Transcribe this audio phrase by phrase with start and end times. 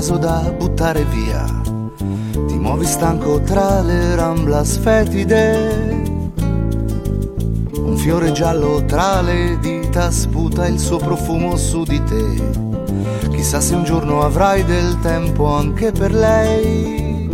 [0.00, 1.44] Caso da buttare via.
[1.98, 6.02] Ti muovi stanco tra le ramblas fetide.
[7.74, 13.28] Un fiore giallo tra le dita sputa il suo profumo su di te.
[13.28, 17.28] Chissà se un giorno avrai del tempo anche per lei.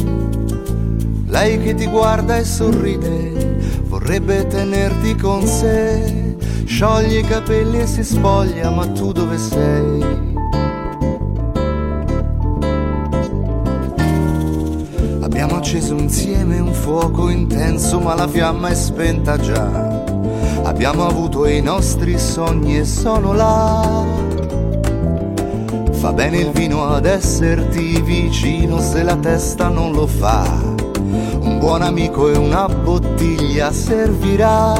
[1.24, 6.34] Lei che ti guarda e sorride, vorrebbe tenerti con sé.
[6.64, 10.25] Scioglie i capelli e si spoglia, ma tu dove sei?
[17.06, 20.02] Fuoco intenso, ma la fiamma è spenta già.
[20.64, 24.04] Abbiamo avuto i nostri sogni e sono là.
[25.92, 30.42] Fa bene il vino ad esserti vicino se la testa non lo fa.
[31.40, 34.74] Un buon amico e una bottiglia servirà.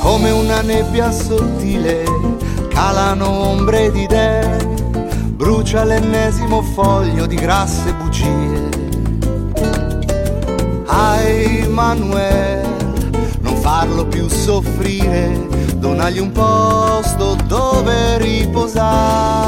[0.00, 2.04] Come una nebbia sottile
[2.68, 4.76] calano ombre di idee,
[5.32, 8.79] brucia l'ennesimo foglio di grasse bugie
[10.90, 12.66] ai Manuel,
[13.40, 19.38] non farlo più soffrire, donagli un posto dove riposare.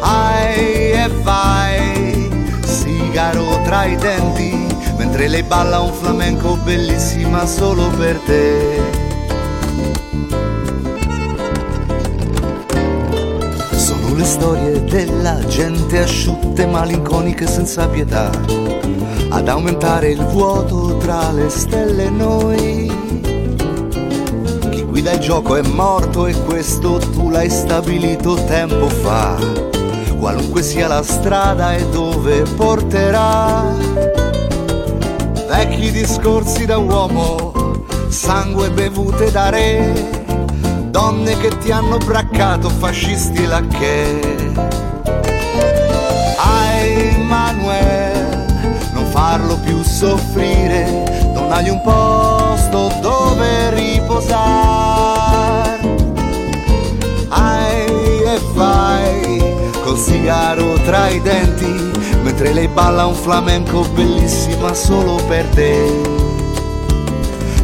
[0.00, 2.30] Ai e vai,
[2.64, 9.04] sigaro tra i denti, mentre lei balla un flamenco bellissima solo per te.
[14.16, 18.30] Le storie della gente asciutte, malinconiche senza pietà
[19.28, 22.92] ad aumentare il vuoto tra le stelle e noi.
[24.70, 29.36] Chi guida il gioco è morto e questo tu l'hai stabilito tempo fa.
[30.18, 33.64] Qualunque sia la strada e dove porterà.
[35.48, 37.52] Vecchi discorsi da uomo,
[38.08, 39.92] sangue bevute da re,
[40.90, 44.36] donne che ti hanno braccato, fascisti lacché.
[44.56, 44.75] Ai
[49.36, 55.14] farlo più soffrire, donagli un posto dove riposare.
[57.28, 57.84] Ai
[58.24, 59.44] e fai
[59.84, 61.90] col sigaro tra i denti,
[62.22, 66.00] mentre lei balla un flamenco bellissima solo per te.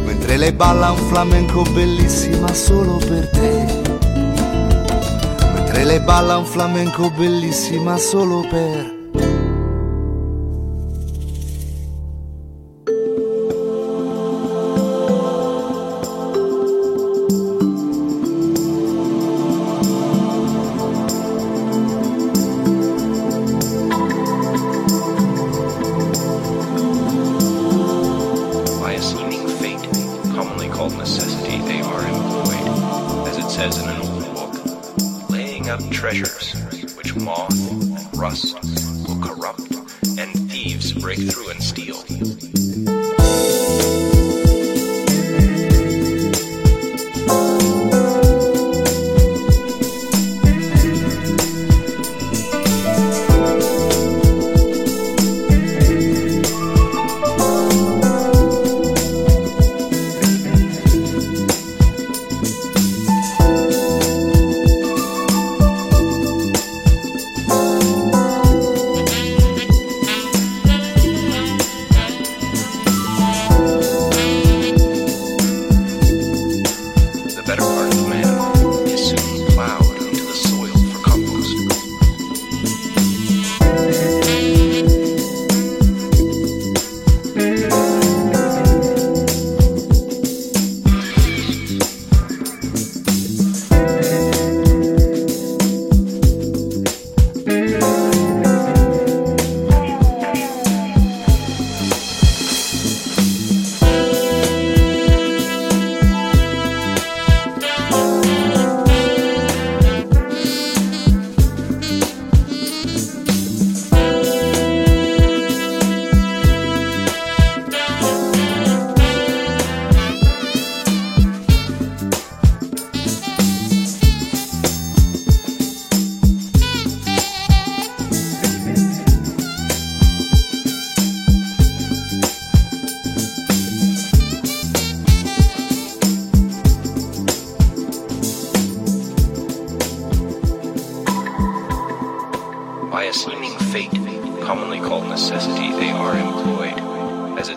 [0.05, 3.81] Mentre lei balla un flamenco bellissima solo per te.
[5.55, 9.02] Mentre lei balla un flamenco bellissima solo per te.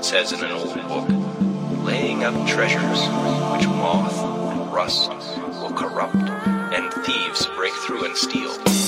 [0.06, 1.08] Says in an old book,
[1.84, 3.00] laying up treasures
[3.50, 4.16] which moth
[4.52, 5.10] and rust
[5.60, 8.85] will corrupt, and thieves break through and steal.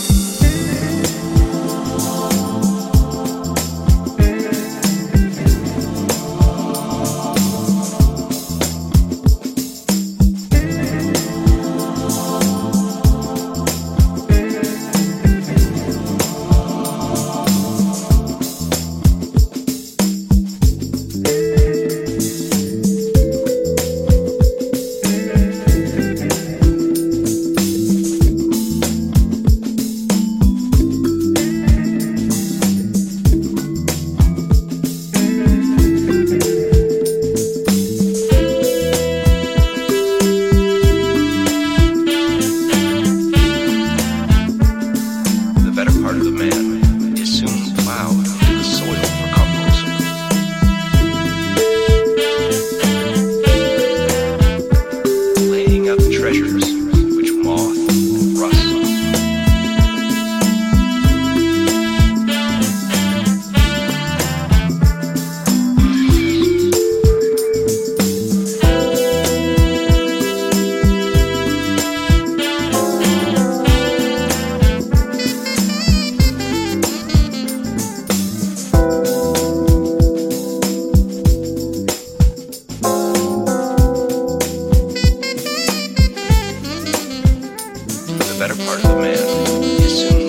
[88.38, 90.27] Better part of the man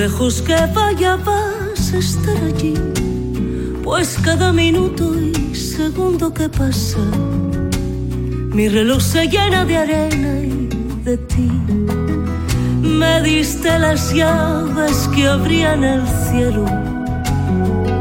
[0.00, 2.72] lejos que vaya, vas a estar allí.
[3.84, 7.04] Pues cada minuto y segundo que pasa,
[8.56, 10.68] mi reloj se llena de arena y
[11.04, 11.50] de ti.
[12.80, 16.64] Me diste las llaves que abrían el cielo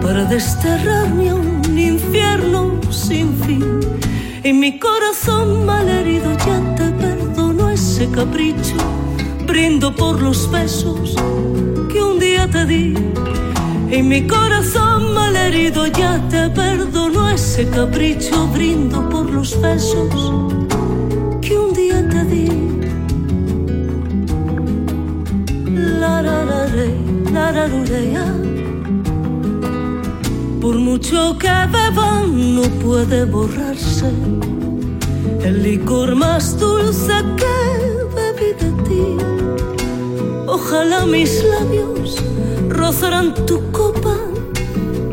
[0.01, 3.65] para desterrarme a un infierno sin fin.
[4.41, 8.77] Y mi corazón malherido ya te perdono ese capricho.
[9.45, 11.15] Brindo por los besos
[12.51, 12.93] te di.
[13.91, 18.47] Y mi corazón malherido ya te perdono ese capricho.
[18.47, 20.09] Brindo por los besos
[21.41, 22.47] que un día te di.
[25.99, 26.93] La la la re,
[27.33, 28.27] la la lu, re, ya.
[30.61, 34.11] Por mucho que beban no puede borrarse
[35.43, 37.68] el licor más dulce que
[40.71, 42.15] Ojalá mis labios
[42.69, 44.15] rozaran tu copa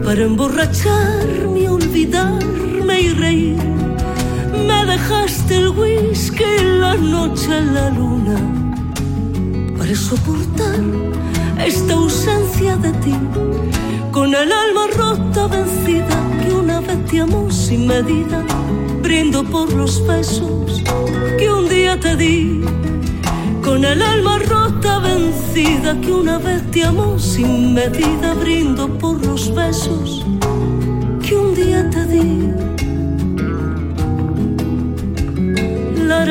[0.04, 3.62] para emborracharme, olvidarme y reír.
[4.66, 6.44] Me dejaste el whisky,
[6.78, 8.38] la noche, la luna
[9.78, 10.78] para soportar
[11.64, 13.16] esta ausencia de ti.
[14.12, 18.44] Con el alma rota, vencida, que una vez te amó sin medida,
[19.00, 20.82] brindo por los besos
[21.38, 22.85] que un día te di.
[23.66, 29.52] Con el alma rota, vencida, que una vez te amó sin medida, brindo por los
[29.52, 30.24] besos
[31.20, 32.52] que un día te di.
[36.06, 36.24] La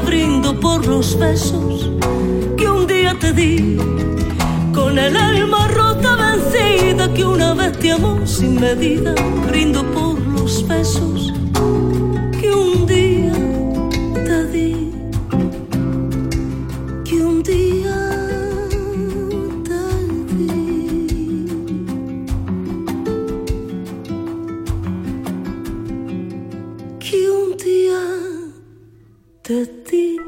[0.00, 1.90] brindo por los besos
[2.56, 3.76] que un día te di,
[4.74, 9.14] con el alma rota vencida que una vez te amó sin medida,
[9.48, 11.05] brindo por los besos
[29.64, 30.18] 的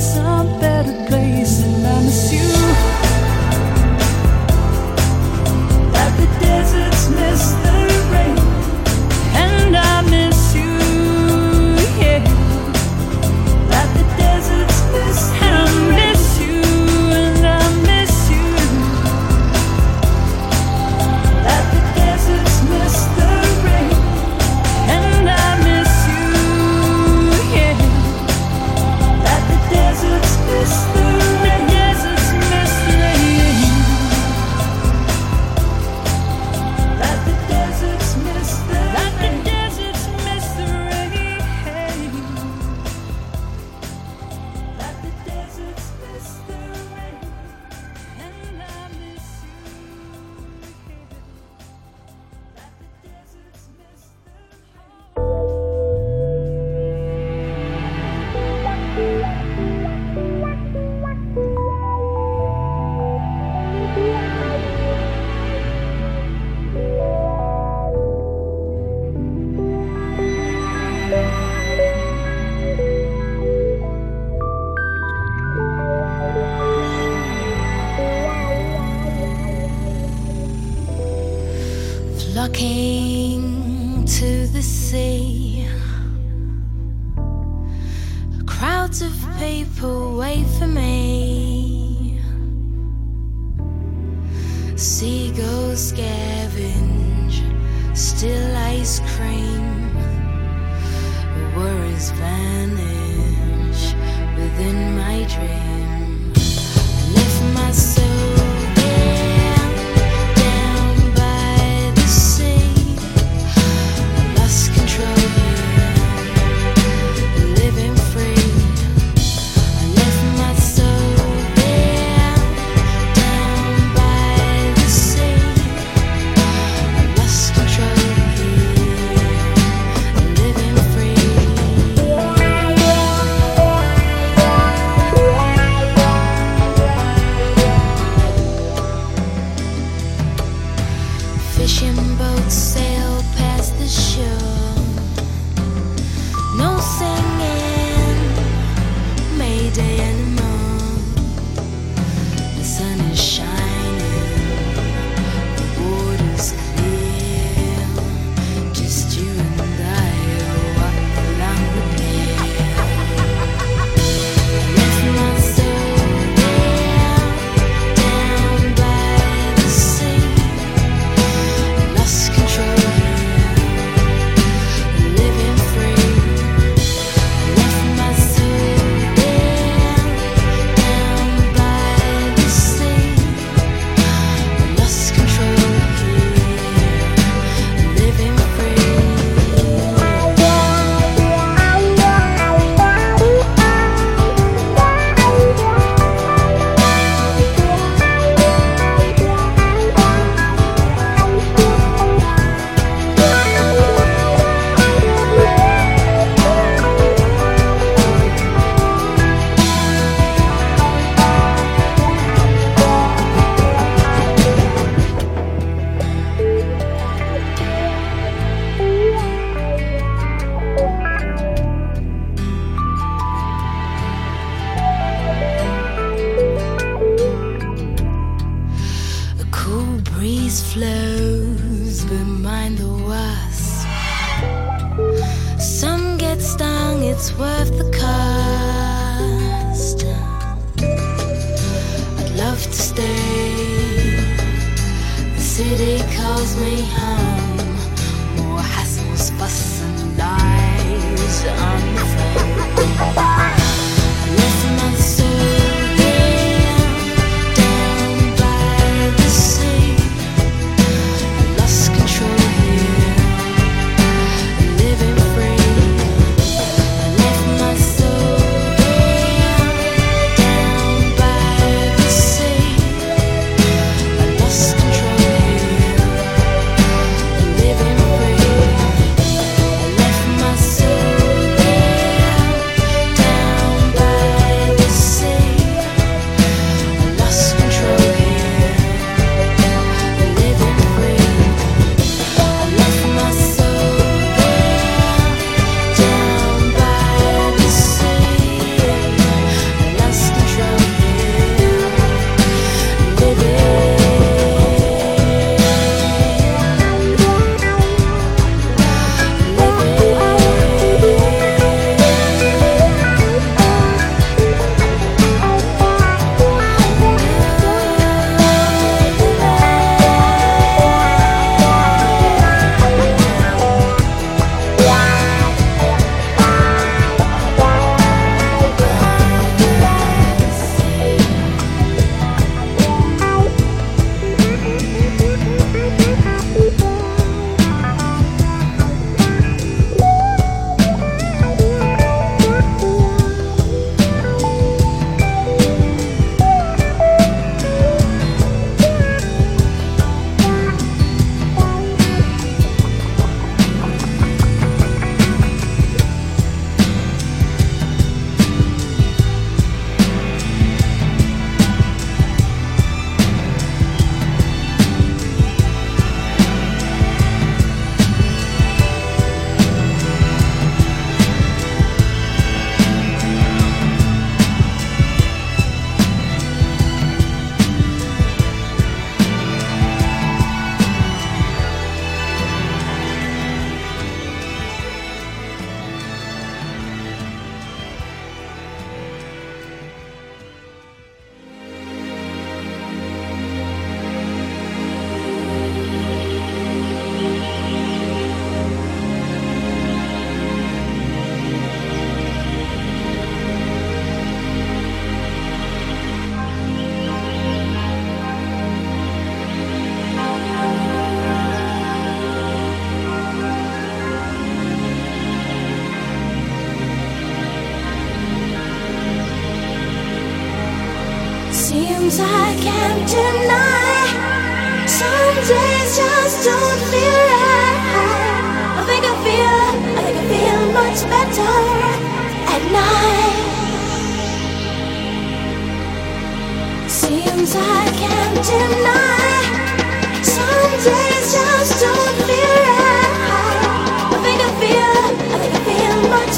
[0.00, 0.29] So.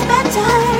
[0.08, 0.71] better